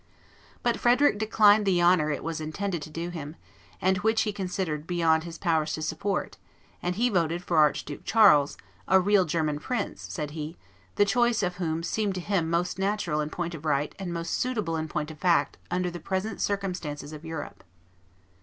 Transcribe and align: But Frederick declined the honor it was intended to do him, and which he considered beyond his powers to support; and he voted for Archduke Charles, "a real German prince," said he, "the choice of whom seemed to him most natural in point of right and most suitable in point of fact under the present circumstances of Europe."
But 0.63 0.79
Frederick 0.79 1.19
declined 1.19 1.63
the 1.63 1.79
honor 1.79 2.09
it 2.09 2.23
was 2.23 2.41
intended 2.41 2.81
to 2.81 2.89
do 2.89 3.09
him, 3.09 3.35
and 3.79 3.97
which 3.99 4.23
he 4.23 4.33
considered 4.33 4.87
beyond 4.87 5.25
his 5.25 5.37
powers 5.37 5.73
to 5.73 5.83
support; 5.83 6.37
and 6.81 6.95
he 6.95 7.07
voted 7.07 7.43
for 7.43 7.57
Archduke 7.57 8.03
Charles, 8.03 8.57
"a 8.87 8.99
real 8.99 9.25
German 9.25 9.59
prince," 9.59 10.01
said 10.09 10.31
he, 10.31 10.57
"the 10.95 11.05
choice 11.05 11.43
of 11.43 11.57
whom 11.57 11.83
seemed 11.83 12.15
to 12.15 12.19
him 12.19 12.49
most 12.49 12.79
natural 12.79 13.21
in 13.21 13.29
point 13.29 13.53
of 13.53 13.63
right 13.63 13.93
and 13.99 14.11
most 14.11 14.33
suitable 14.33 14.75
in 14.75 14.87
point 14.87 15.11
of 15.11 15.19
fact 15.19 15.59
under 15.69 15.91
the 15.91 15.99
present 15.99 16.41
circumstances 16.41 17.13
of 17.13 17.23
Europe." 17.23 17.63